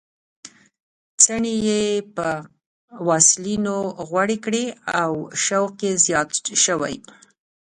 څڼې 1.23 1.55
یې 1.67 1.81
په 2.15 2.27
واسلینو 3.07 3.77
غوړې 4.07 4.37
کړې 4.45 4.65
او 5.01 5.11
شوق 5.43 5.71
یې 5.85 5.91
زیات 6.05 6.29
شوی. 6.63 6.95